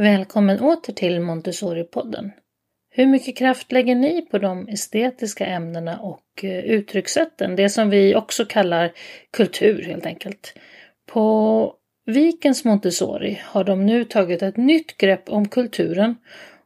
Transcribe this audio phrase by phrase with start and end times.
[0.00, 2.30] Välkommen åter till Montessori-podden.
[2.90, 8.14] Hur mycket kraft lägger ni på de estetiska ämnena och eh, uttryckssätten, det som vi
[8.14, 8.92] också kallar
[9.30, 10.54] kultur helt enkelt?
[11.06, 11.74] På
[12.06, 16.16] Vikens Montessori har de nu tagit ett nytt grepp om kulturen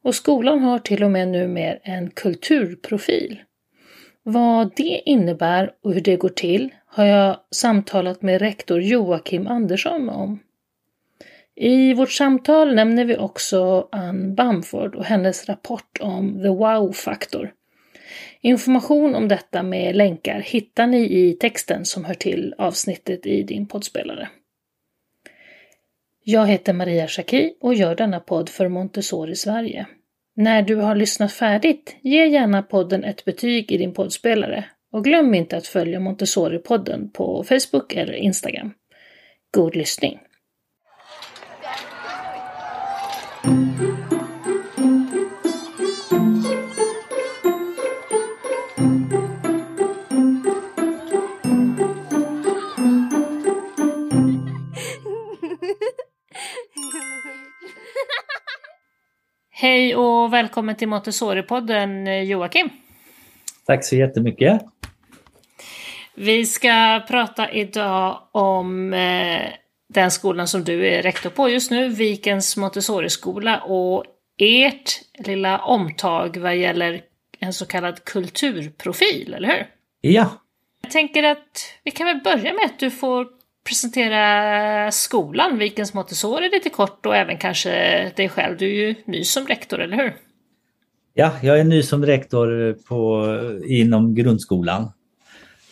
[0.02, 3.42] och skolan har till och med numera en kulturprofil.
[4.22, 10.08] Vad det innebär och hur det går till har jag samtalat med rektor Joakim Andersson
[10.08, 10.38] om.
[11.54, 17.52] I vårt samtal nämner vi också Ann Bamford och hennes rapport om The Wow-faktor.
[18.40, 23.66] Information om detta med länkar hittar ni i texten som hör till avsnittet i din
[23.66, 24.28] poddspelare.
[26.24, 29.86] Jag heter Maria Schacki och gör denna podd för Montessori Sverige.
[30.34, 35.34] När du har lyssnat färdigt, ge gärna podden ett betyg i din poddspelare och glöm
[35.34, 38.74] inte att följa Montessori-podden på Facebook eller Instagram.
[39.50, 40.18] God lyssning!
[43.42, 43.54] Hej
[59.96, 62.68] och välkommen till Montessori-podden Joakim.
[63.66, 64.62] Tack så jättemycket.
[66.14, 69.61] Vi ska prata idag om eh,
[69.92, 74.04] den skolan som du är rektor på just nu, Vikens Montessori-skola och
[74.38, 74.90] ert
[75.26, 77.00] lilla omtag vad gäller
[77.38, 79.66] en så kallad kulturprofil, eller hur?
[80.00, 80.30] Ja.
[80.82, 83.26] Jag tänker att vi kan väl börja med att du får
[83.68, 87.70] presentera skolan, Vikens Montessori lite kort och även kanske
[88.16, 88.56] dig själv.
[88.58, 90.14] Du är ju ny som rektor, eller hur?
[91.14, 93.26] Ja, jag är ny som rektor på,
[93.66, 94.92] inom grundskolan.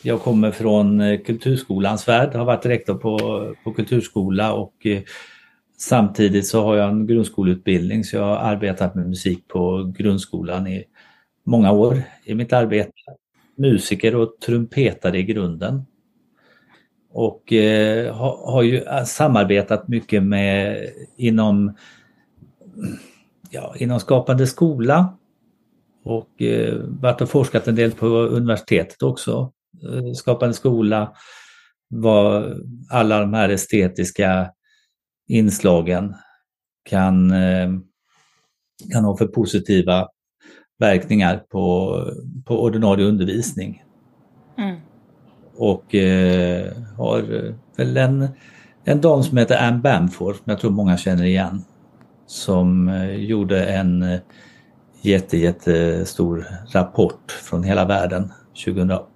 [0.02, 3.18] Jag kommer från eh, kulturskolans värld, har varit rektor på,
[3.64, 5.02] på kulturskola och eh,
[5.78, 10.84] samtidigt så har jag en grundskoleutbildning så jag har arbetat med musik på grundskolan i
[11.44, 12.92] många år i mitt arbete.
[13.56, 15.86] Musiker och trumpetare i grunden.
[17.12, 21.76] Och eh, har, har ju eh, samarbetat mycket med inom,
[23.50, 25.16] ja, inom Skapande skola
[26.04, 29.52] och eh, varit och forskat en del på universitetet också.
[29.82, 31.12] Eh, skapande skola,
[31.88, 32.54] vad
[32.90, 34.50] alla de här estetiska
[35.28, 36.14] inslagen
[36.90, 37.70] kan, eh,
[38.92, 40.08] kan ha för positiva
[40.78, 41.96] verkningar på,
[42.44, 43.84] på ordinarie undervisning.
[44.58, 44.76] Mm.
[45.56, 47.22] Och eh, har
[47.76, 48.28] väl en,
[48.84, 51.64] en dam som heter Anne Bamford, som jag tror många känner igen,
[52.26, 54.18] som eh, gjorde en
[55.02, 58.32] jätte, jättestor rapport från hela världen
[58.64, 59.09] 2008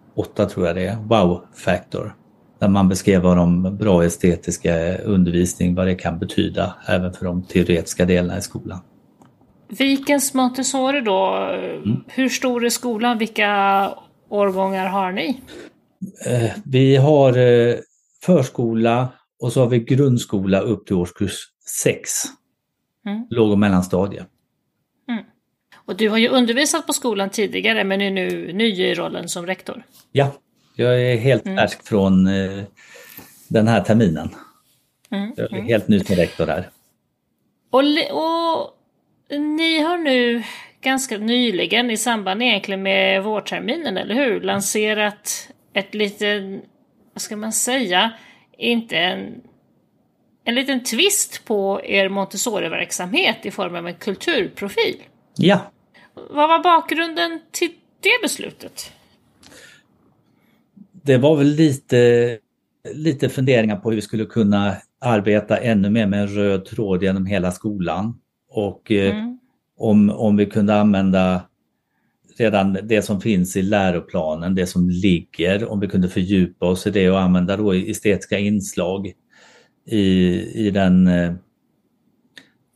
[0.49, 2.15] tror jag det är, Wow Factor.
[2.59, 7.43] Där man beskrev vad de bra estetiska undervisning, vad det kan betyda även för de
[7.43, 8.79] teoretiska delarna i skolan.
[9.69, 11.49] Vikens Montessori då,
[11.85, 12.05] mm.
[12.07, 13.19] hur stor är skolan?
[13.19, 13.91] Vilka
[14.29, 15.41] årgångar har ni?
[16.27, 17.75] Eh, vi har eh,
[18.23, 19.09] förskola
[19.41, 21.37] och så har vi grundskola upp till årskurs
[21.85, 22.11] 6.
[23.07, 23.27] Mm.
[23.31, 24.25] Låg och mellanstadie.
[25.85, 25.95] Mm.
[25.95, 29.47] Och du har ju undervisat på skolan tidigare men är nu ny i rollen som
[29.47, 29.87] rektor.
[30.13, 30.33] Ja,
[30.77, 31.59] jag är helt mm.
[31.59, 32.65] färsk från eh,
[33.49, 34.29] den här terminen.
[35.11, 35.33] Mm.
[35.37, 35.67] Jag är mm.
[35.67, 36.71] helt ny som rektor här.
[37.71, 38.75] Och, och
[39.31, 40.43] ni har nu
[40.81, 46.63] ganska nyligen i samband egentligen med vårterminen, eller hur, lanserat ett liten,
[47.13, 48.13] vad ska man säga,
[48.59, 49.41] inte en,
[50.45, 55.03] en liten twist på er Montessori-verksamhet i form av en kulturprofil.
[55.37, 55.71] Ja.
[56.15, 57.71] Vad var bakgrunden till
[58.01, 58.93] det beslutet?
[60.93, 62.39] Det var väl lite,
[62.95, 67.27] lite funderingar på hur vi skulle kunna arbeta ännu mer med en röd tråd genom
[67.27, 68.21] hela skolan.
[68.51, 69.39] Och eh, mm.
[69.79, 71.43] om, om vi kunde använda
[72.39, 76.91] redan det som finns i läroplanen, det som ligger, om vi kunde fördjupa oss i
[76.91, 79.13] det och använda då estetiska inslag
[79.87, 80.07] i,
[80.67, 81.35] i den eh,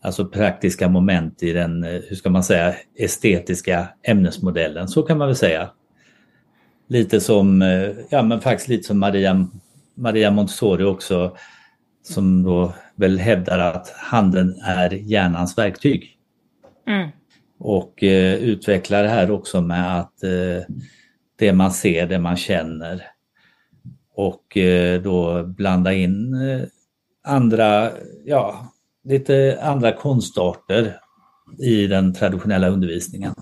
[0.02, 5.28] alltså praktiska moment i den, eh, hur ska man säga, estetiska ämnesmodellen, så kan man
[5.28, 5.70] väl säga.
[6.88, 9.48] Lite som, eh, ja men faktiskt lite som Maria,
[9.94, 11.36] Maria Montessori också,
[12.02, 16.14] som då väl hävdar att handen är hjärnans verktyg.
[16.86, 17.08] Mm
[17.58, 20.74] och eh, utveckla det här också med att eh,
[21.36, 23.02] det man ser, det man känner
[24.14, 26.66] och eh, då blanda in eh,
[27.24, 27.90] andra,
[28.24, 28.72] ja,
[29.04, 30.96] lite andra konstarter
[31.58, 33.34] i den traditionella undervisningen.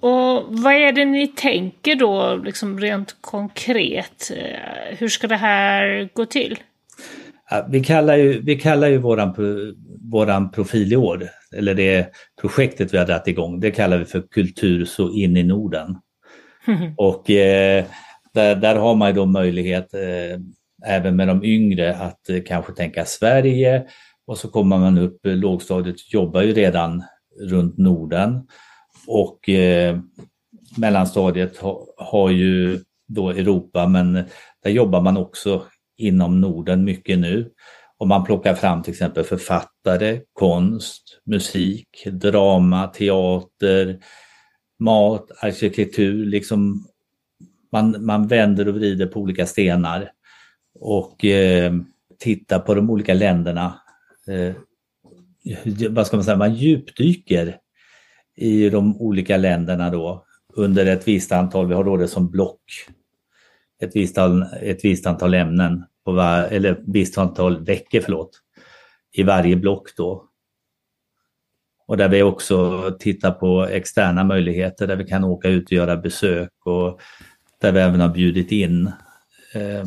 [0.00, 4.32] Och vad är det ni tänker då, liksom rent konkret?
[4.98, 6.58] Hur ska det här gå till?
[7.68, 9.34] Vi kallar ju, vi kallar ju våran,
[10.10, 14.22] våran profil i år, eller det projektet vi har dragit igång, det kallar vi för
[14.30, 15.96] Kultur så in i Norden.
[16.66, 16.94] Mm.
[16.96, 17.84] Och eh,
[18.34, 20.40] där, där har man ju då möjlighet, eh,
[20.86, 23.84] även med de yngre, att eh, kanske tänka Sverige
[24.28, 27.04] och så kommer man upp, eh, lågstadiet jobbar ju redan
[27.40, 28.46] runt Norden
[29.06, 29.98] och eh,
[30.76, 34.12] mellanstadiet ha, har ju då Europa men
[34.62, 35.62] där jobbar man också
[35.96, 37.50] inom Norden mycket nu.
[37.98, 43.98] Och man plockar fram till exempel författare, konst, musik, drama, teater,
[44.78, 46.86] mat, arkitektur, liksom
[47.72, 50.10] man, man vänder och vrider på olika stenar
[50.80, 51.72] och eh,
[52.18, 53.80] tittar på de olika länderna.
[54.28, 54.54] Eh,
[55.90, 57.58] vad ska man säga, man djupdyker
[58.36, 62.60] i de olika länderna då under ett visst antal, vi har då det som block,
[63.82, 64.18] ett visst,
[64.62, 68.30] ett visst antal ämnen, på var, eller ett visst antal veckor förlåt,
[69.12, 70.24] i varje block då.
[71.86, 75.96] Och där vi också tittar på externa möjligheter där vi kan åka ut och göra
[75.96, 77.00] besök och
[77.60, 78.86] där vi även har bjudit in
[79.54, 79.84] eh,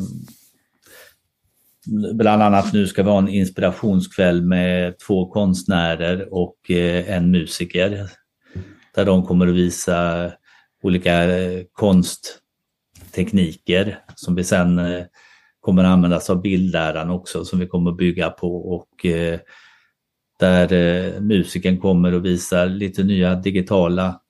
[1.86, 8.08] Bland annat nu ska vi ha en inspirationskväll med två konstnärer och eh, en musiker.
[8.94, 10.30] Där de kommer att visa
[10.82, 15.04] olika eh, konsttekniker som vi sen eh,
[15.60, 18.88] kommer att användas av bildläraren också som vi kommer att bygga på och
[20.38, 24.20] där musiken kommer att visa lite nya digitala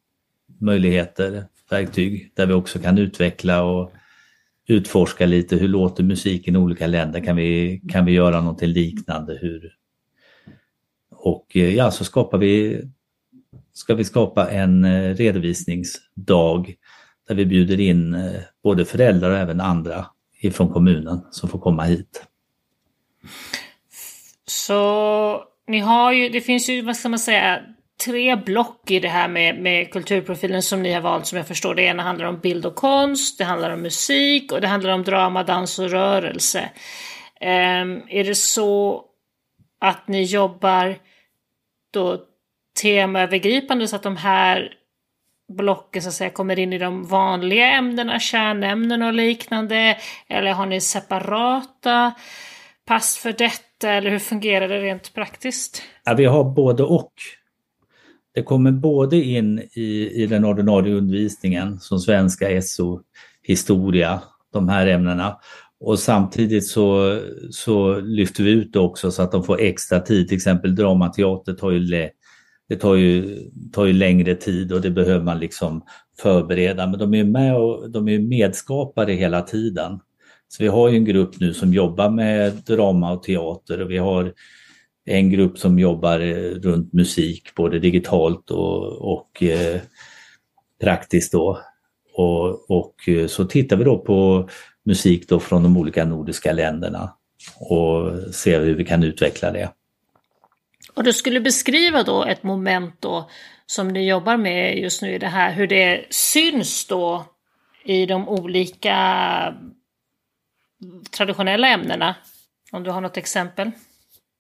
[0.61, 3.93] möjligheter, verktyg där vi också kan utveckla och
[4.73, 9.39] utforska lite hur låter musiken i olika länder, kan vi, kan vi göra någonting liknande?
[9.41, 9.73] Hur...
[11.11, 12.83] Och eh, ja, så skapar vi
[13.73, 16.75] ska vi skapa en eh, redovisningsdag
[17.29, 20.07] där vi bjuder in eh, både föräldrar och även andra
[20.41, 22.25] ifrån kommunen som får komma hit.
[24.47, 27.61] Så ni har ju, det finns ju, vad ska man säga,
[28.05, 31.75] tre block i det här med, med kulturprofilen som ni har valt som jag förstår.
[31.75, 35.03] Det ena handlar om bild och konst, det handlar om musik och det handlar om
[35.03, 36.71] drama, dans och rörelse.
[37.41, 39.05] Um, är det så
[39.81, 40.97] att ni jobbar
[41.93, 42.19] då
[42.83, 44.73] temaövergripande så att de här
[45.53, 49.99] blocken så att säga kommer in i de vanliga ämnena, kärnämnen och liknande?
[50.29, 52.13] Eller har ni separata
[52.87, 55.83] pass för detta eller hur fungerar det rent praktiskt?
[56.05, 57.13] Ja, vi har både och.
[58.35, 63.01] Det kommer både in i, i den ordinarie undervisningen som svenska, SO,
[63.43, 64.21] historia,
[64.53, 65.37] de här ämnena.
[65.81, 67.19] Och samtidigt så,
[67.51, 70.29] så lyfter vi ut det också så att de får extra tid.
[70.29, 72.11] Till exempel dramateater tar ju
[72.69, 73.39] det tar ju,
[73.73, 75.83] tar ju längre tid och det behöver man liksom
[76.19, 76.87] förbereda.
[76.87, 80.01] Men de är med och de är medskapare hela tiden.
[80.49, 83.99] Så vi har ju en grupp nu som jobbar med drama och teater och vi
[83.99, 84.33] har
[85.05, 89.81] en grupp som jobbar eh, runt musik, både digitalt och, och eh,
[90.81, 91.59] praktiskt då.
[92.15, 94.49] Och, och eh, så tittar vi då på
[94.85, 97.17] musik då från de olika nordiska länderna
[97.57, 99.71] och ser hur vi kan utveckla det.
[100.95, 103.31] Och du skulle beskriva då ett moment då
[103.67, 107.25] som ni jobbar med just nu i det här, hur det syns då
[107.85, 108.97] i de olika
[111.11, 112.15] traditionella ämnena?
[112.73, 113.71] Om du har något exempel?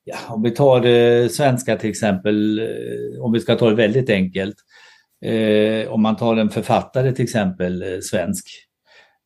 [0.05, 4.11] Ja, om vi tar det svenska till exempel, eh, om vi ska ta det väldigt
[4.11, 4.56] enkelt.
[5.25, 8.47] Eh, om man tar en författare till exempel, eh, svensk.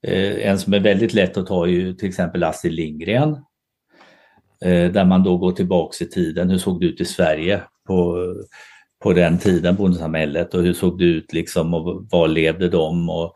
[0.06, 3.30] Eh, en som är väldigt lätt att ta är ju till exempel Astrid Lindgren.
[4.64, 6.50] Eh, där man då går tillbaks i tiden.
[6.50, 8.18] Hur såg det ut i Sverige på,
[9.02, 13.34] på den tiden, bondesamhället och hur såg det ut liksom och var levde de och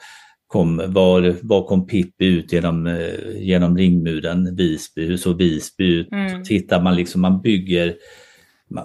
[0.51, 6.13] kom, var, var kom Pippi ut genom, eh, genom ringmuren, Visby, hur såg Visby ut?
[6.13, 6.45] Mm.
[6.45, 7.95] Tittar man liksom, man bygger,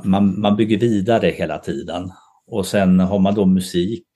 [0.03, 2.11] man, man bygger vidare hela tiden.
[2.47, 4.07] Och sen har man då musik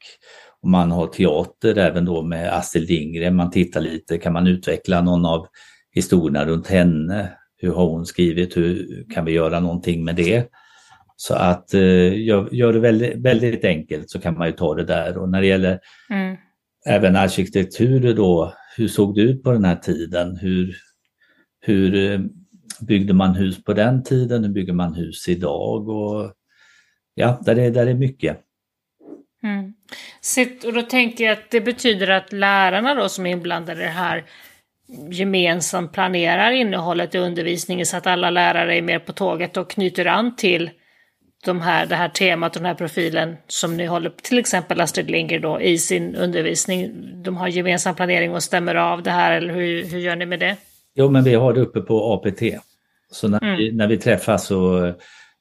[0.62, 5.02] och man har teater även då med Astrid Lindgren, man tittar lite, kan man utveckla
[5.02, 5.48] någon av
[5.92, 7.30] historierna runt henne?
[7.58, 8.58] Hur har hon skrivit?
[8.58, 10.50] Hur kan vi göra någonting med det?
[11.16, 15.18] Så att eh, gör, det väldigt, väldigt, enkelt så kan man ju ta det där.
[15.18, 15.80] Och när det gäller
[16.10, 16.38] mm
[16.86, 20.38] även arkitektur då, hur såg det ut på den här tiden?
[20.38, 20.76] Hur,
[21.62, 22.20] hur eh,
[22.82, 24.44] byggde man hus på den tiden?
[24.44, 25.90] Hur bygger man hus idag?
[25.90, 26.34] Och,
[27.14, 28.40] ja, där är, där är mycket.
[29.44, 29.74] Mm.
[30.66, 33.90] och då tänker jag att det betyder att lärarna då som är inblandade i det
[33.90, 34.26] här
[35.12, 40.06] gemensamt planerar innehållet i undervisningen så att alla lärare är med på tåget och knyter
[40.06, 40.70] an till
[41.46, 45.12] de här, det här temat och den här profilen som ni håller, till exempel Astrid
[45.12, 46.92] Lindgren då, i sin undervisning.
[47.24, 50.40] De har gemensam planering och stämmer av det här, eller hur, hur gör ni med
[50.40, 50.56] det?
[50.96, 52.42] Jo, men vi har det uppe på APT.
[53.12, 53.58] Så när, mm.
[53.58, 54.94] vi, när vi träffas så,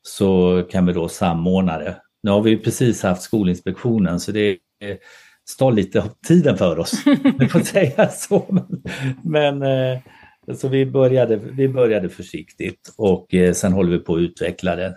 [0.03, 1.97] så kan vi då samordna det.
[2.23, 4.59] Nu har vi precis haft Skolinspektionen så det
[5.49, 6.93] stal lite av tiden för oss.
[7.39, 8.65] Vi får säga så.
[9.25, 9.99] Men, eh,
[10.55, 14.95] så vi började, vi började försiktigt och eh, sen håller vi på att utveckla det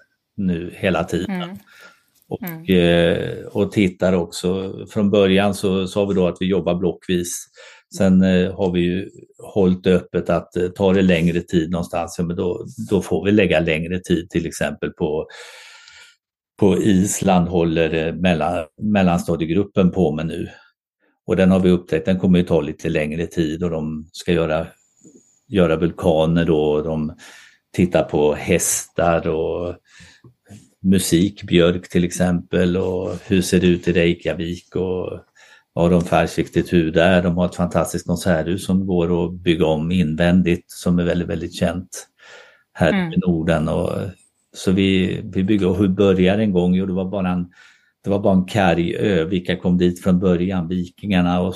[0.48, 1.42] nu hela tiden.
[1.42, 1.58] Mm.
[2.30, 2.66] Och, mm.
[2.66, 7.46] Eh, och tittar också, från början så sa vi då att vi jobbar blockvis.
[7.98, 8.22] Sen
[8.52, 9.10] har vi ju
[9.54, 13.60] hållit öppet att tar det längre tid någonstans, ja, men då, då får vi lägga
[13.60, 15.28] längre tid till exempel på
[16.62, 20.50] på Island håller mellan, mellanstadiegruppen på med nu.
[21.28, 24.32] Och den har vi upptäckt, den kommer ju ta lite längre tid och de ska
[24.32, 24.68] göra,
[25.48, 26.72] göra vulkaner då.
[26.72, 27.16] Och de
[27.74, 29.76] tittar på hästar och
[30.84, 35.20] musik, björk till exempel och hur ser det ut i Reykjavik och
[35.76, 37.24] har de färgsiktigt hur där.
[37.24, 41.56] De har ett fantastiskt konserthus som går att bygga om invändigt som är väldigt, väldigt
[41.56, 42.08] känt
[42.74, 43.14] här mm.
[43.14, 43.68] i Norden.
[43.68, 43.90] Och
[44.54, 46.74] så vi, vi bygger, och hur började en gång?
[46.74, 47.52] Jo, det var bara en,
[48.04, 49.26] det var bara en karg ö.
[49.26, 50.68] Vilka kom dit från början?
[50.68, 51.56] Vikingarna och,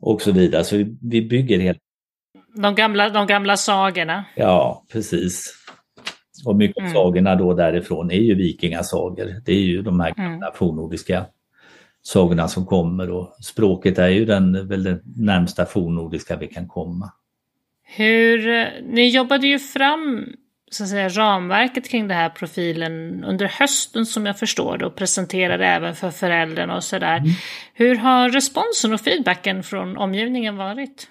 [0.00, 0.64] och så vidare.
[0.64, 1.78] Så vi, vi bygger helt...
[2.54, 4.24] De gamla, de gamla sagorna?
[4.36, 5.57] Ja, precis.
[6.46, 6.92] Och mycket mm.
[6.92, 9.42] sagorna då därifrån är ju vikingasagor.
[9.44, 10.50] Det är ju de här gamla mm.
[10.54, 11.26] fornnordiska
[12.02, 17.12] sagorna som kommer och språket är ju den, väl den närmsta fornnordiska vi kan komma.
[17.84, 20.26] Hur, ni jobbade ju fram
[20.70, 24.96] så att säga, ramverket kring den här profilen under hösten som jag förstår det och
[24.96, 27.16] presenterade även för föräldrarna och sådär.
[27.16, 27.30] Mm.
[27.74, 31.08] Hur har responsen och feedbacken från omgivningen varit?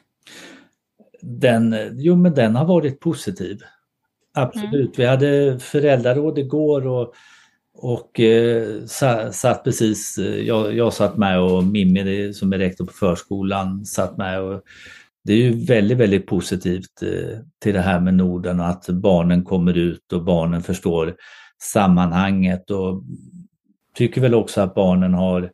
[1.22, 3.60] Den, jo men den har varit positiv.
[4.38, 4.74] Absolut.
[4.74, 4.92] Mm.
[4.98, 7.14] Vi hade föräldraråd igår och,
[7.74, 8.86] och eh,
[9.32, 14.18] satt precis, eh, jag, jag satt med och Mimmi som är rektor på förskolan satt
[14.18, 14.62] med och
[15.24, 19.44] det är ju väldigt, väldigt positivt eh, till det här med Norden och att barnen
[19.44, 21.16] kommer ut och barnen förstår
[21.62, 23.04] sammanhanget och
[23.96, 25.52] tycker väl också att barnen har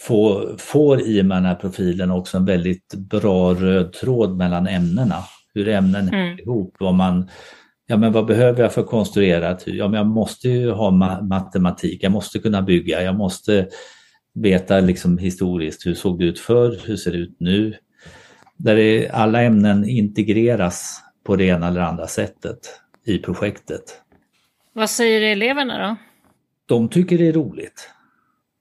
[0.00, 4.66] får, får i och med den här profilen också en väldigt bra röd tråd mellan
[4.66, 5.16] ämnena.
[5.54, 6.14] Hur ämnen mm.
[6.14, 7.30] hänger ihop, vad man
[7.86, 9.62] Ja men vad behöver jag för konstruerat?
[9.66, 13.68] Ja men jag måste ju ha ma matematik, jag måste kunna bygga, jag måste
[14.34, 17.74] veta liksom historiskt hur såg det ut förr, hur ser det ut nu?
[18.56, 22.58] där det, alla ämnen integreras på det ena eller andra sättet
[23.04, 23.82] i projektet.
[24.72, 25.96] Vad säger eleverna då?
[26.66, 27.90] De tycker det är roligt.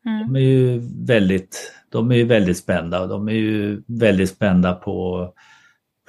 [0.06, 0.34] Mm.
[0.34, 5.30] De är ju väldigt, de är väldigt spända och de är ju väldigt spända på,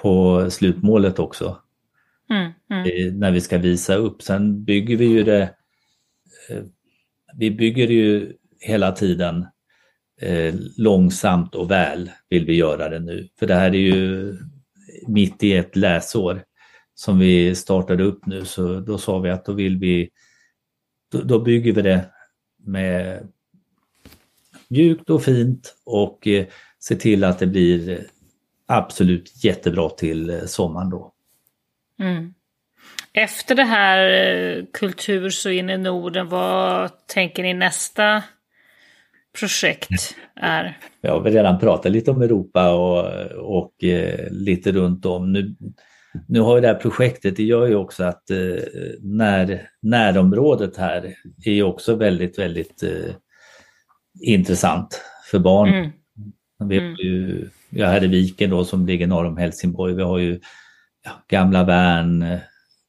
[0.03, 1.57] på slutmålet också.
[2.31, 2.53] Mm.
[2.71, 2.85] Mm.
[2.85, 4.23] Eh, när vi ska visa upp.
[4.23, 5.43] Sen bygger vi ju det,
[6.51, 6.63] eh,
[7.37, 9.47] vi bygger ju hela tiden
[10.21, 13.29] eh, långsamt och väl vill vi göra det nu.
[13.39, 14.35] För det här är ju
[15.09, 16.45] mitt i ett läsår
[16.95, 20.11] som vi startade upp nu så då sa vi att då vill vi,
[21.13, 22.11] då, då bygger vi det
[22.59, 23.29] med
[24.69, 26.29] mjukt och fint och
[26.79, 28.07] se till att det blir
[28.67, 31.14] absolut jättebra till sommaren då.
[32.01, 32.35] Mm.
[33.13, 38.23] Efter det här eh, Kultur så in i Norden, vad tänker ni nästa
[39.39, 40.79] projekt är?
[41.01, 43.07] Jag har redan pratat lite om Europa och,
[43.57, 45.33] och eh, lite runt om.
[45.33, 45.55] Nu,
[46.29, 48.37] nu har ju det här projektet, det gör ju också att eh,
[49.01, 53.15] när, närområdet här är ju också väldigt, väldigt eh,
[54.21, 55.69] intressant för barn.
[55.69, 55.91] Mm.
[56.69, 59.95] Vi har ju, ja, här är Viken då som ligger norr om Helsingborg.
[59.95, 60.41] Vi har ju ja,
[61.29, 62.39] Gamla Värn,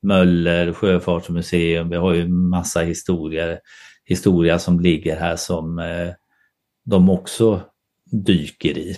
[0.02, 1.90] Möller, Sjöfartsmuseum.
[1.90, 3.60] Vi har ju massa historier,
[4.06, 6.10] historia som ligger här som eh,
[6.86, 7.62] de också
[8.12, 8.98] dyker i.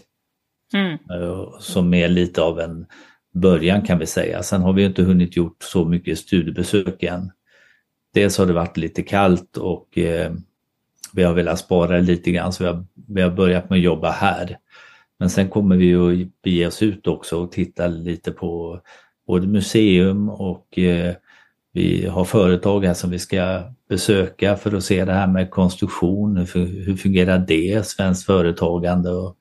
[0.73, 0.93] Mm.
[0.93, 2.85] Eh, som är lite av en
[3.33, 4.43] början kan vi säga.
[4.43, 7.31] Sen har vi inte hunnit gjort så mycket studiebesök än.
[8.13, 10.33] Dels har det varit lite kallt och eh,
[11.13, 14.11] vi har velat spara lite grann så vi har, vi har börjat med att jobba
[14.11, 14.57] här.
[15.19, 18.81] Men sen kommer vi att bege oss ut också och titta lite på
[19.27, 21.15] både museum och eh,
[21.73, 26.37] vi har företag här som vi ska besöka för att se det här med konstruktion,
[26.37, 29.37] hur, hur fungerar det, svenskt företagande och,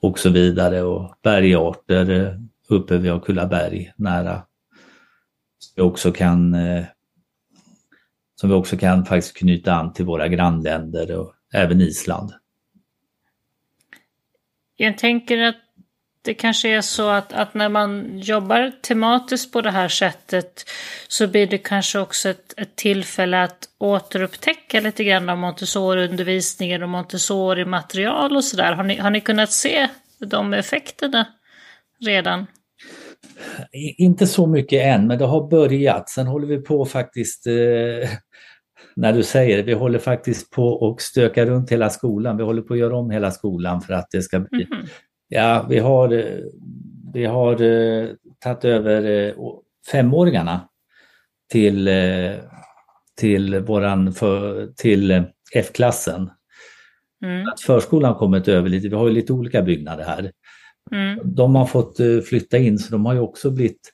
[0.00, 2.32] och så vidare och bergarter eh,
[2.68, 4.42] uppe vid Kullaberg nära.
[5.58, 6.84] Som vi också kan eh,
[8.40, 12.32] som vi också kan faktiskt knyta an till våra grannländer och även Island.
[14.76, 15.56] Jag tänker att
[16.28, 20.64] det kanske är så att, att när man jobbar tematiskt på det här sättet
[21.08, 26.88] så blir det kanske också ett, ett tillfälle att återupptäcka lite grann av Montessori-undervisningen och
[26.88, 28.72] Montessori-material och sådär.
[28.72, 31.26] Har ni, har ni kunnat se de effekterna
[32.00, 32.46] redan?
[33.98, 36.08] Inte så mycket än, men det har börjat.
[36.08, 37.54] Sen håller vi på faktiskt, eh,
[38.96, 42.36] när du säger det, vi håller faktiskt på och stöka runt hela skolan.
[42.36, 44.62] Vi håller på att göra om hela skolan för att det ska bli...
[44.64, 44.88] Mm -hmm.
[45.28, 46.24] Ja, vi har,
[47.12, 48.08] vi har eh,
[48.38, 49.34] tagit över eh,
[49.90, 50.68] femåringarna
[51.52, 52.32] till, eh,
[53.16, 55.22] till, våran för, till eh,
[55.54, 56.30] F-klassen.
[57.24, 57.48] Mm.
[57.48, 60.32] Att förskolan kommit över lite, vi har ju lite olika byggnader här.
[60.92, 61.34] Mm.
[61.34, 63.92] De har fått eh, flytta in så de har ju också blivit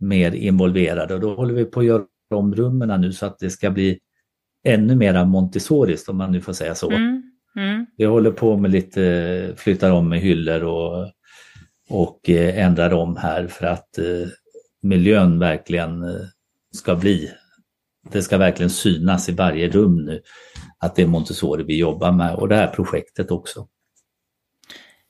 [0.00, 3.50] mer involverade och då håller vi på att göra om rummen nu så att det
[3.50, 3.98] ska bli
[4.64, 6.90] ännu mera Montessoriskt om man nu får säga så.
[6.90, 7.29] Mm.
[7.56, 7.86] Mm.
[7.96, 11.12] Vi håller på med lite, flyttar om med hyllor och,
[11.90, 13.98] och ändrar om här för att
[14.82, 16.04] miljön verkligen
[16.74, 17.30] ska bli.
[18.12, 20.22] Det ska verkligen synas i varje rum nu
[20.78, 23.68] att det är Montessori vi jobbar med och det här projektet också.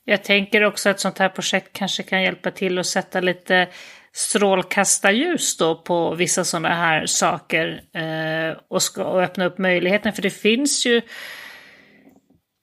[0.04, 3.68] Jag tänker också att sånt här projekt kanske kan hjälpa till att sätta lite
[4.12, 10.12] strålkastarljus då på vissa sådana här saker eh, och, ska, och öppna upp möjligheten.
[10.12, 11.02] För det finns ju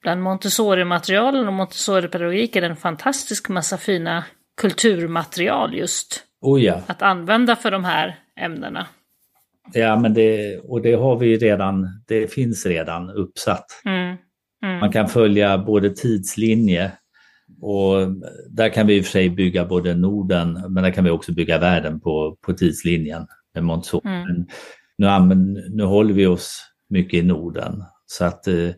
[0.08, 4.24] bland Montessori-materialen och Montessori-pedagogiken en fantastisk massa fina
[4.60, 6.24] kulturmaterial just.
[6.40, 6.80] Oh ja.
[6.86, 8.86] Att använda för de här ämnena.
[9.72, 13.66] Ja, men det, och det har vi redan, det finns redan uppsatt.
[13.84, 14.16] Mm.
[14.64, 14.78] Mm.
[14.80, 16.92] Man kan följa både tidslinje
[17.60, 18.08] och
[18.50, 21.32] där kan vi i och för sig bygga både Norden, men där kan vi också
[21.32, 24.08] bygga världen på, på tidslinjen med Montessori.
[24.08, 24.46] Mm.
[25.28, 28.70] Nu, nu håller vi oss mycket i Norden så att eh,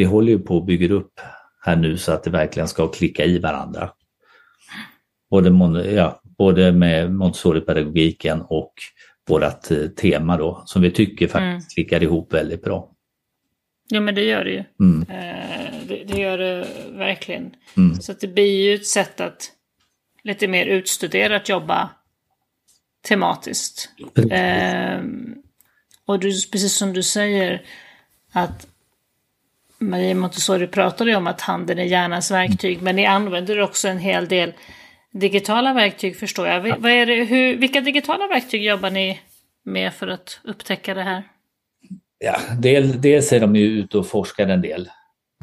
[0.00, 1.20] vi håller ju på att bygga upp
[1.60, 3.90] här nu så att det verkligen ska klicka i varandra.
[5.30, 5.50] Både,
[5.90, 8.72] ja, både med Montessori-pedagogiken och
[9.28, 11.74] vårt eh, tema då, som vi tycker faktiskt mm.
[11.74, 12.90] klickar ihop väldigt bra.
[13.88, 14.64] Ja men det gör det ju.
[14.80, 15.02] Mm.
[15.02, 17.54] Eh, det, det, gör det verkligen.
[17.76, 18.00] Mm.
[18.00, 19.52] Så att det blir ju ett sätt att
[20.22, 21.90] lite mer utstuderat jobba
[23.08, 23.90] tematiskt.
[24.30, 25.00] Eh,
[26.06, 27.62] och du, precis som du säger
[28.32, 28.66] att
[29.80, 33.98] Maria Montessori pratade ju om att handen är hjärnans verktyg, men ni använder också en
[33.98, 34.52] hel del
[35.12, 36.68] digitala verktyg förstår jag.
[36.68, 36.76] Ja.
[36.78, 39.20] Vad är det, hur, vilka digitala verktyg jobbar ni
[39.64, 41.22] med för att upptäcka det här?
[42.18, 44.88] Ja, del, dels är de ju ute och forskar en del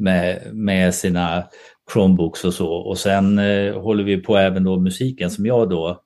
[0.02, 1.44] med, med sina
[1.92, 6.02] Chromebooks och så och sen eh, håller vi på även då musiken som jag då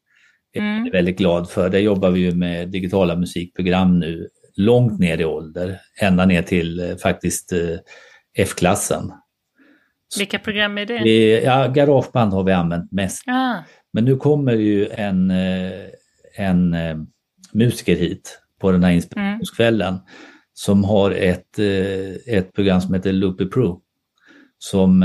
[0.53, 0.91] är mm.
[0.91, 1.69] väldigt glad för.
[1.69, 6.81] Där jobbar vi ju med digitala musikprogram nu långt ner i ålder, ända ner till
[6.81, 7.77] eh, faktiskt eh,
[8.35, 9.13] F-klassen.
[10.19, 11.41] Vilka program är det?
[11.41, 13.23] Ja, Garageband har vi använt mest.
[13.27, 13.59] Ah.
[13.93, 15.73] Men nu kommer ju en, eh,
[16.35, 16.97] en eh,
[17.53, 20.03] musiker hit på den här inspirationskvällen mm.
[20.55, 23.81] som har ett, eh, ett program som heter Loopy Pro.
[24.59, 25.05] Som,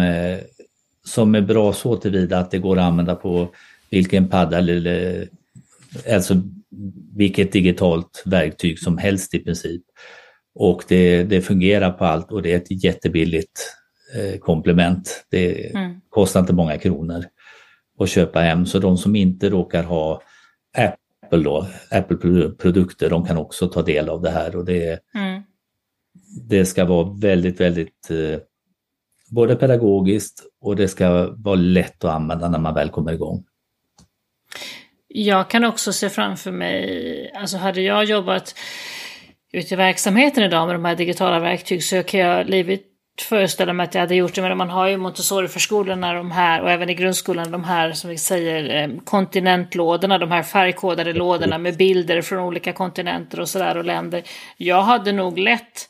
[1.06, 3.50] som är bra så tillvida att det går att använda på
[3.90, 5.28] vilken padda eller
[6.14, 6.42] alltså
[7.16, 9.82] vilket digitalt verktyg som helst i princip.
[10.60, 13.74] Och det, det fungerar på allt och det är ett jättebilligt
[14.16, 15.26] eh, komplement.
[15.30, 16.02] Det mm.
[16.10, 17.26] kostar inte många kronor
[18.00, 18.66] att köpa hem.
[18.66, 20.22] Så de som inte råkar ha
[20.78, 24.56] Apple då, Apple-produkter, de kan också ta del av det här.
[24.56, 25.42] Och det, mm.
[26.50, 28.40] det ska vara väldigt, väldigt eh,
[29.32, 33.44] både pedagogiskt och det ska vara lätt att använda när man väl kommer igång.
[35.08, 38.56] Jag kan också se framför mig, alltså hade jag jobbat
[39.54, 42.82] ute i verksamheten idag med de här digitala verktyg så kan jag livet
[43.22, 46.72] föreställa mig att jag hade gjort det, men man har ju Montessori-förskolorna de här och
[46.72, 51.78] även i grundskolan de här som vi säger eh, kontinentlådorna, de här färgkodade lådorna med
[51.78, 54.24] bilder från olika kontinenter och sådär och länder.
[54.58, 55.90] Jag hade nog lätt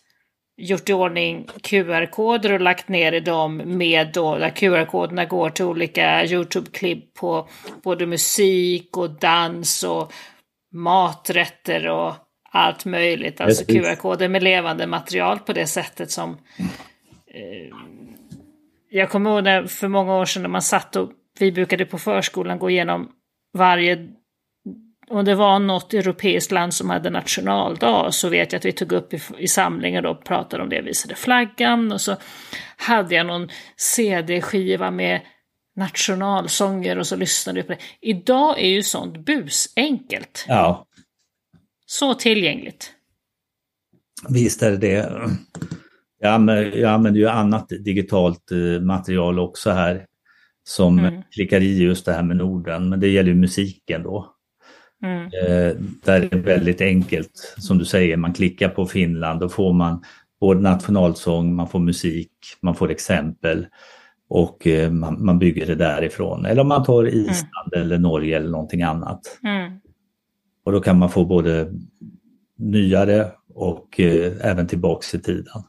[0.58, 5.66] gjort i ordning QR-koder och lagt ner i dem med då där QR-koderna går till
[5.66, 7.50] olika YouTube-klipp på
[7.84, 10.14] både musik och dans och
[10.74, 12.16] maträtter och
[12.58, 13.42] allt möjligt.
[13.42, 16.38] Alltså QR-koder med levande material på det sättet som
[17.38, 17.76] Eh,
[18.90, 21.98] jag kommer ihåg när, för många år sedan när man satt och vi brukade på
[21.98, 23.12] förskolan gå igenom
[23.54, 24.08] varje
[25.10, 28.92] om det var något europeiskt land som hade nationaldag så vet jag att vi tog
[28.92, 32.16] upp i, i samlingen och pratade om det, visade flaggan och så
[32.78, 35.22] hade jag någon CD-skiva med
[35.76, 37.80] nationalsånger och så lyssnade vi på det.
[38.02, 40.46] Idag är ju sånt busenkelt.
[40.48, 40.87] Ja.
[41.90, 42.94] Så tillgängligt.
[44.30, 45.10] Visst är det det.
[46.20, 50.06] Jag använder, jag använder ju annat digitalt eh, material också här
[50.64, 51.22] som mm.
[51.32, 54.34] klickar i just det här med Norden, men det gäller ju musiken då.
[55.04, 55.24] Mm.
[55.24, 59.74] Eh, där är det väldigt enkelt, som du säger, man klickar på Finland, då får
[59.74, 60.04] man
[60.40, 63.68] både nationalsång, man får musik, man får exempel.
[64.30, 66.46] och eh, man, man, bygger det därifrån.
[66.46, 67.86] Eller om man tar Island mm.
[67.86, 69.40] eller Norge eller någonting annat.
[69.44, 69.80] Mm.
[70.68, 71.74] Och då kan man få både
[72.58, 75.64] nyare och eh, även tillbaks i tiden.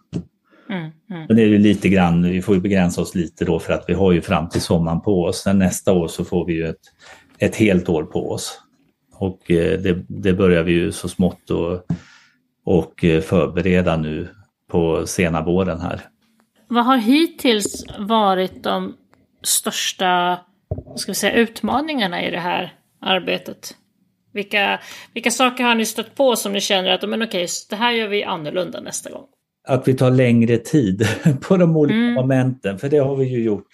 [0.71, 1.27] Mm, mm.
[1.29, 3.85] Men det är ju lite grann, vi får ju begränsa oss lite då för att
[3.89, 5.43] vi har ju fram till sommaren på oss.
[5.43, 6.81] Sen nästa år så får vi ju ett,
[7.39, 8.61] ett helt år på oss.
[9.13, 11.87] Och eh, det, det börjar vi ju så smått och,
[12.65, 14.29] och eh, förbereda nu
[14.71, 16.01] på sena våren här.
[16.69, 18.97] Vad har hittills varit de
[19.43, 20.39] största
[20.97, 23.75] ska vi säga, utmaningarna i det här arbetet?
[24.33, 24.81] Vilka,
[25.15, 28.09] vilka saker har ni stött på som ni känner att men okej, det här gör
[28.09, 29.27] vi annorlunda nästa gång?
[29.69, 31.07] Att vi tar längre tid
[31.41, 32.15] på de olika mm.
[32.15, 33.67] momenten, för det har vi ju gjort.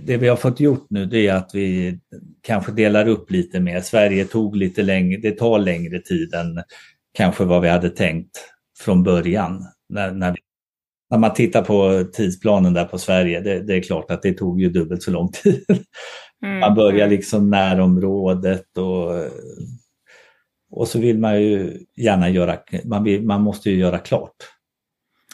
[0.00, 1.98] Det vi har fått gjort nu det är att vi
[2.42, 3.80] kanske delar upp lite mer.
[3.80, 6.62] Sverige tog lite längre, det tar längre tid än
[7.14, 8.30] kanske vad vi hade tänkt
[8.78, 9.64] från början.
[9.88, 10.38] När, när, vi,
[11.10, 14.60] när man tittar på tidsplanen där på Sverige, det, det, är klart att det tog
[14.60, 15.64] ju dubbelt så lång tid.
[16.44, 16.60] Mm.
[16.60, 19.12] Man börjar liksom närområdet och,
[20.70, 24.34] och så vill man ju gärna göra, man, vill, man måste ju göra klart.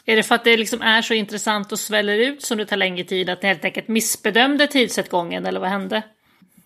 [0.05, 2.77] Är det för att det liksom är så intressant och sväller ut som det tar
[2.77, 6.03] längre tid att ni helt enkelt missbedömde tidsåtgången eller vad hände?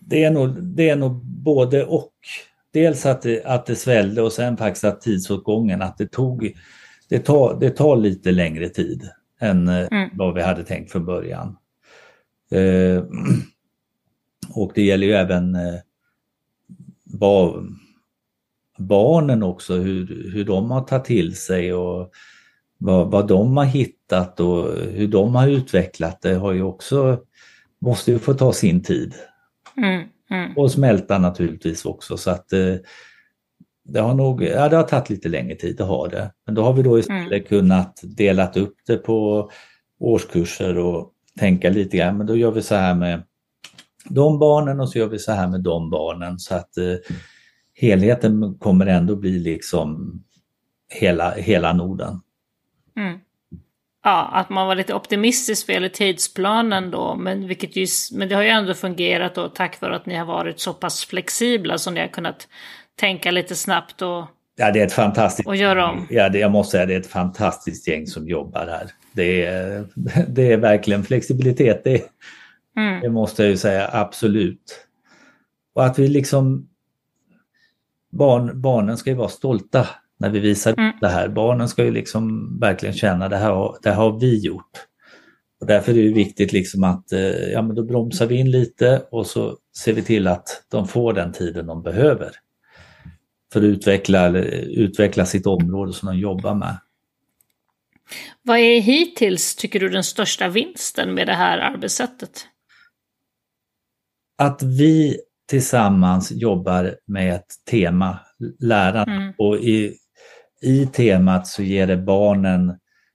[0.00, 2.12] Det är nog, det är nog både och.
[2.72, 6.52] Dels att det, att det svällde och sen faktiskt att tidsåtgången, att det tog,
[7.08, 10.10] det tar, det tar lite längre tid än eh, mm.
[10.12, 11.56] vad vi hade tänkt från början.
[12.50, 13.04] Eh,
[14.50, 15.80] och det gäller ju även eh,
[17.04, 17.66] bar,
[18.78, 22.12] barnen också, hur, hur de har tagit till sig och
[22.78, 27.20] vad, vad de har hittat och hur de har utvecklat det har ju också,
[27.78, 29.14] måste ju få ta sin tid.
[29.76, 30.56] Mm, mm.
[30.56, 32.74] Och smälta naturligtvis också så att eh,
[33.84, 36.32] det har nog, ja det har tagit lite längre tid, det har det.
[36.46, 37.44] Men då har vi då istället mm.
[37.44, 39.50] kunnat delat upp det på
[39.98, 43.22] årskurser och tänka lite grann, men då gör vi så här med
[44.08, 46.94] de barnen och så gör vi så här med de barnen så att eh,
[47.74, 50.20] helheten kommer ändå bli liksom
[50.88, 52.20] hela, hela Norden.
[52.96, 53.18] Mm.
[54.04, 58.34] Ja, att man var lite optimistisk vad gäller tidsplanen då, men, vilket ju, men det
[58.34, 61.90] har ju ändå fungerat då tack vare att ni har varit så pass flexibla så
[61.90, 62.48] ni har kunnat
[63.00, 64.24] tänka lite snabbt och
[64.58, 65.48] Ja, det är ett fantastiskt...
[65.48, 66.06] Och göra om.
[66.10, 68.90] Ja, det, jag måste säga det är ett fantastiskt gäng som jobbar här.
[69.12, 69.84] Det är,
[70.28, 71.84] det är verkligen flexibilitet.
[71.84, 72.02] Det,
[72.76, 73.00] mm.
[73.00, 74.86] det måste jag ju säga, absolut.
[75.74, 76.68] Och att vi liksom...
[78.10, 79.86] Barn, barnen ska ju vara stolta
[80.18, 80.92] när vi visar mm.
[81.00, 81.28] det här.
[81.28, 84.70] Barnen ska ju liksom verkligen känna det här, det här har vi gjort.
[85.60, 87.20] Och därför är det viktigt liksom att eh,
[87.52, 91.12] ja, men då bromsar vi in lite och så ser vi till att de får
[91.12, 92.30] den tiden de behöver
[93.52, 96.76] för att utveckla, utveckla sitt område som de jobbar med.
[98.42, 102.46] Vad är hittills, tycker du, den största vinsten med det här arbetssättet?
[104.38, 105.16] Att vi
[105.48, 108.18] tillsammans jobbar med ett tema,
[108.58, 109.34] lärarna, mm.
[109.38, 109.96] och i,
[110.62, 112.74] i temat så ger det barnen,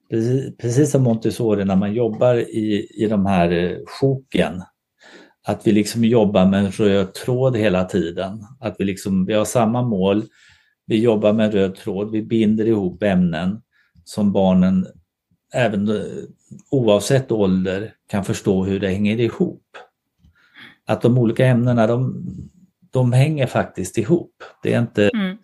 [0.10, 4.64] precis, precis som Montessori när man jobbar i, i de här eh, sjoken,
[5.48, 8.46] att vi liksom jobbar med en röd tråd hela tiden.
[8.60, 10.24] Att vi, liksom, vi har samma mål,
[10.86, 13.62] vi jobbar med en röd tråd, vi binder ihop ämnen
[14.04, 14.88] som barnen,
[15.54, 15.90] även
[16.72, 19.64] oavsett ålder, kan förstå hur det hänger ihop.
[20.88, 22.26] Att de olika ämnena, de,
[22.92, 24.44] de hänger faktiskt ihop.
[24.64, 25.38] Det är, inte, mm.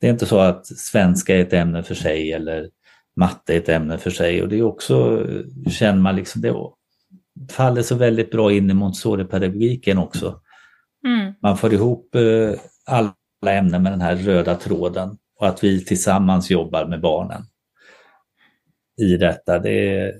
[0.00, 2.68] det är inte så att svenska är ett ämne för sig eller
[3.16, 5.26] matte är ett ämne för sig och det är också,
[5.70, 6.54] känner man liksom, det
[7.50, 10.40] faller så väldigt bra in i Montessori-pedagogiken också.
[11.06, 11.34] Mm.
[11.42, 13.14] Man får ihop eh, alla
[13.52, 17.42] ämnen med den här röda tråden och att vi tillsammans jobbar med barnen
[19.00, 19.58] i detta.
[19.58, 20.12] Det är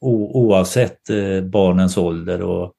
[0.00, 2.75] oavsett eh, barnens ålder och,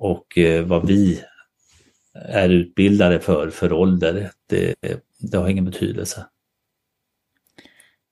[0.00, 1.24] och eh, vad vi
[2.14, 4.74] är utbildade för, för ålder, det,
[5.18, 6.26] det har ingen betydelse.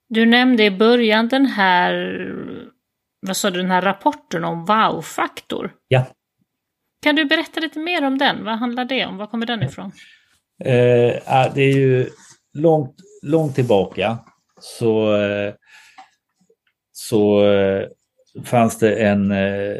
[0.09, 1.93] Du nämnde i början den här
[3.21, 5.73] vad sa du, den här rapporten om wow-faktor.
[5.87, 6.05] Ja.
[7.01, 8.43] Kan du berätta lite mer om den?
[8.43, 9.17] Vad handlar det om?
[9.17, 9.91] Var kommer den ifrån?
[10.65, 12.09] Eh, det är ju
[12.53, 14.17] långt, långt tillbaka
[14.59, 15.53] så, eh,
[16.91, 17.87] så eh,
[18.45, 19.77] fanns det en, eh,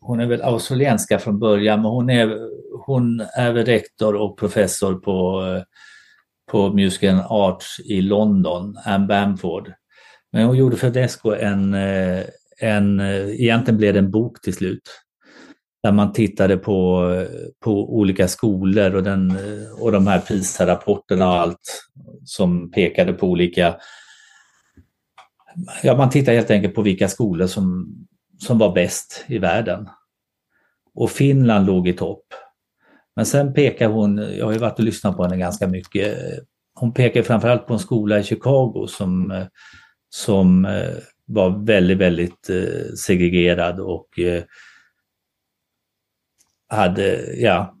[0.00, 2.38] hon är väl australienska från början, men hon är,
[2.86, 5.62] hon är väl rektor och professor på, eh,
[6.50, 9.72] på Music and Arts i London, Anne Bamford.
[10.32, 12.20] Men hon gjorde för Desco en, eh,
[12.60, 14.82] en, egentligen blev det en bok till slut.
[15.82, 17.08] Där man tittade på,
[17.64, 19.36] på olika skolor och, den,
[19.80, 21.84] och de här PISA-rapporterna och allt
[22.24, 23.76] som pekade på olika...
[25.82, 27.94] Ja, man tittar helt enkelt på vilka skolor som,
[28.38, 29.88] som var bäst i världen.
[30.94, 32.24] Och Finland låg i topp.
[33.16, 36.18] Men sen pekar hon, jag har ju varit och lyssnat på henne ganska mycket,
[36.74, 39.44] hon pekar framförallt på en skola i Chicago som,
[40.08, 44.42] som eh, var väldigt, väldigt eh, segregerad och eh,
[46.68, 47.76] hade, ja,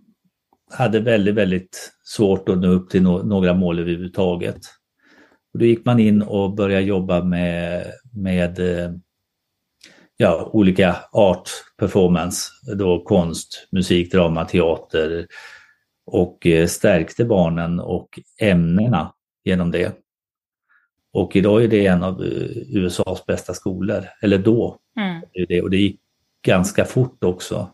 [0.70, 4.60] hade väldigt, väldigt svårt att nå upp till några mål överhuvudtaget.
[5.52, 8.58] Och då gick man in och började jobba med, med
[10.16, 15.26] ja, olika art performance, då konst, musik, drama, teater
[16.06, 19.96] och eh, stärkte barnen och ämnena genom det.
[21.12, 24.78] Och idag är det en av eh, USAs bästa skolor, eller då.
[24.96, 25.22] Mm.
[25.48, 26.00] Det, och det gick
[26.46, 27.70] ganska fort också.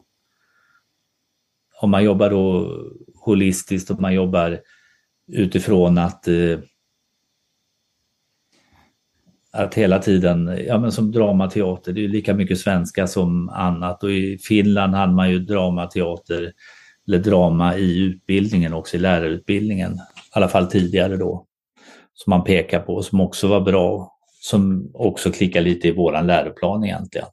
[1.81, 2.77] Om man jobbar då
[3.25, 4.61] holistiskt och man jobbar
[5.33, 6.59] utifrån att eh,
[9.59, 14.11] att hela tiden, ja men som dramateater, det är lika mycket svenska som annat och
[14.11, 16.53] i Finland hade man ju dramateater
[17.09, 19.99] eller drama i utbildningen också, i lärarutbildningen, i
[20.31, 21.47] alla fall tidigare då,
[22.15, 26.85] som man pekar på, som också var bra, som också klickar lite i våran läroplan
[26.85, 27.27] egentligen.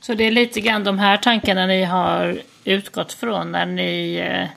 [0.00, 4.48] Så det är lite grann de här tankarna ni har utgått från när ni eh,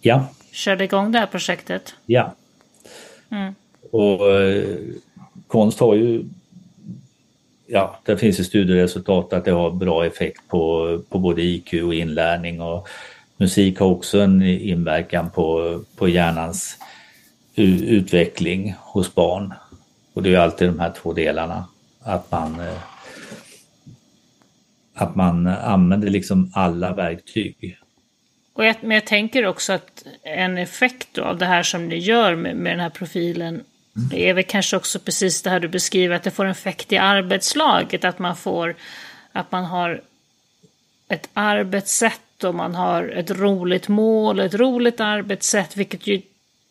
[0.00, 0.26] ja.
[0.52, 1.94] körde igång det här projektet?
[2.06, 2.34] Ja.
[3.30, 3.54] Mm.
[3.92, 4.78] Och eh,
[5.52, 6.24] konst har ju,
[7.66, 11.94] ja, det finns ju studieresultat att det har bra effekt på, på både IQ och
[11.94, 12.88] inlärning och
[13.36, 16.78] musik har också en inverkan på, på hjärnans
[17.56, 19.54] utveckling hos barn.
[20.14, 21.64] Och det är alltid de här två delarna.
[22.00, 22.82] Att man, eh,
[24.94, 27.78] att man använder liksom alla verktyg.
[28.52, 32.34] Och jag, men jag tänker också att en effekt av det här som ni gör
[32.36, 36.16] med, med den här profilen det är väl kanske också precis det här du beskriver,
[36.16, 38.74] att det får en effekt i arbetslaget, att man får,
[39.32, 40.00] att man har
[41.08, 46.22] ett arbetssätt och man har ett roligt mål, ett roligt arbetssätt, vilket ju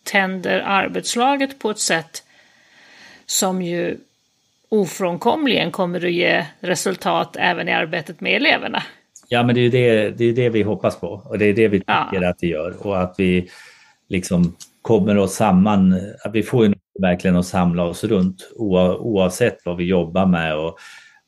[0.04, 2.24] tänder arbetslaget på ett sätt
[3.26, 3.98] som ju
[4.70, 8.84] ofrånkomligen kommer att ge resultat även i arbetet med eleverna.
[9.28, 11.54] Ja, men det är ju det, det, är det vi hoppas på och det är
[11.54, 12.30] det vi tycker ja.
[12.30, 13.50] att det gör och att vi
[14.10, 15.94] liksom kommer oss samman,
[16.26, 20.78] att vi får ju verkligen att samla oss runt oavsett vad vi jobbar med och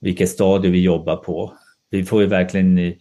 [0.02, 1.54] vilket stadie vi jobbar på.
[1.90, 2.94] Vi får ju verkligen eh,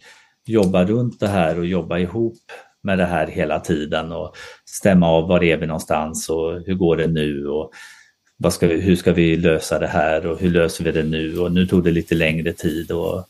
[0.45, 2.37] jobba runt det här och jobba ihop
[2.83, 6.97] med det här hela tiden och stämma av var är vi någonstans och hur går
[6.97, 7.71] det nu och
[8.37, 11.37] vad ska vi, hur ska vi lösa det här och hur löser vi det nu
[11.37, 12.91] och nu tog det lite längre tid.
[12.91, 13.25] Och,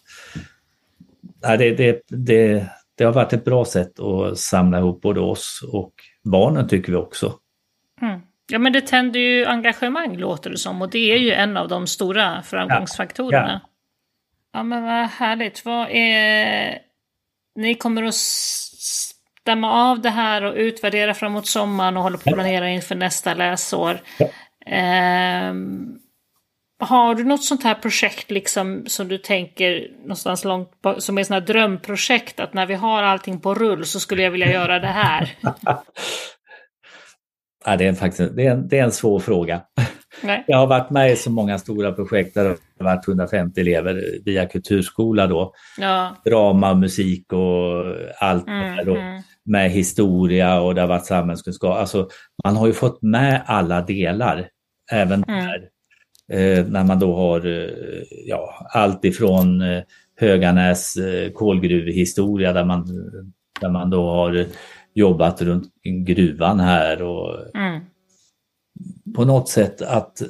[1.41, 5.69] ja, det, det, det, det har varit ett bra sätt att samla ihop både oss
[5.71, 7.33] och barnen tycker vi också.
[8.01, 8.19] Mm.
[8.51, 11.67] Ja men det tänder ju engagemang låter det som och det är ju en av
[11.67, 13.61] de stora framgångsfaktorerna.
[13.63, 13.69] Ja,
[14.53, 14.59] ja.
[14.59, 15.65] ja men vad härligt.
[15.65, 16.79] Vad är...
[17.55, 22.35] Ni kommer att stämma av det här och utvärdera framåt sommaren och hålla på att
[22.35, 24.01] planera inför nästa läsår.
[24.17, 24.27] Ja.
[24.75, 25.53] Eh,
[26.79, 31.45] har du något sånt här projekt liksom som du tänker någonstans långt som är sådana
[31.45, 35.35] drömprojekt att när vi har allting på rull så skulle jag vilja göra det här?
[37.65, 39.61] Ja, det, är faktiskt, det, är en, det är en svår fråga.
[40.23, 40.43] Nej.
[40.47, 44.03] Jag har varit med i så många stora projekt där det har varit 150 elever
[44.25, 45.53] via kulturskola då.
[45.77, 46.15] Ja.
[46.25, 47.85] Drama, musik och
[48.19, 49.21] allt mm, det där mm.
[49.45, 51.77] Med historia och det har varit samhällskunskap.
[51.77, 52.07] Alltså,
[52.43, 54.47] man har ju fått med alla delar.
[54.91, 55.45] Även mm.
[55.45, 55.69] där.
[56.31, 59.83] Eh, när man då har eh, ja, allt ifrån eh,
[60.19, 62.87] Höganäs eh, kolgruvehistoria där man,
[63.61, 64.45] där man då har
[64.93, 67.81] jobbat runt gruvan här och mm.
[69.15, 70.21] på något sätt att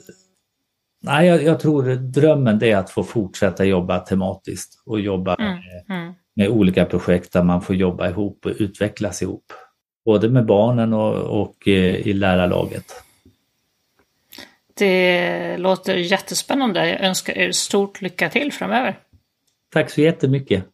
[1.06, 5.54] Nej, jag, jag, tror drömmen är att få fortsätta jobba tematiskt och jobba mm.
[5.54, 6.14] Med, mm.
[6.36, 9.54] med, olika projekt där man får jobba ihop och utvecklas ihop.
[10.06, 13.04] Både med barnen och, och eh, i lärarlaget.
[14.74, 16.90] Det låter jättespännande.
[16.90, 19.00] Jag önskar er stort lycka till framöver.
[19.74, 20.66] Tack så jättemycket.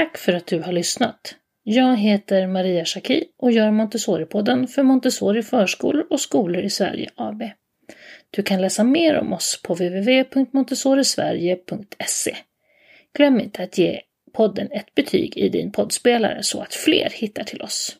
[0.00, 1.34] Tack för att du har lyssnat.
[1.62, 7.42] Jag heter Maria Schacki och gör Montessori-podden för Montessori förskolor och skolor i Sverige AB.
[8.30, 12.36] Du kan läsa mer om oss på www.montessorisverige.se.
[13.16, 14.00] Glöm inte att ge
[14.32, 17.96] podden ett betyg i din poddspelare så att fler hittar till oss.